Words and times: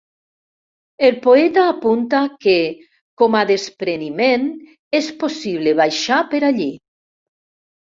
El 1.09 1.17
poeta 1.25 1.65
apunta 1.73 2.21
que 2.45 2.55
com 3.23 3.37
a 3.41 3.43
despreniment, 3.51 4.49
és 5.03 5.13
possible 5.27 5.77
baixar 5.85 6.21
per 6.35 6.45
allí. 6.53 6.71